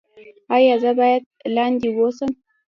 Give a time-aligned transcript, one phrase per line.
[0.55, 1.23] ایا زه باید
[1.55, 2.31] لاندې اوسم؟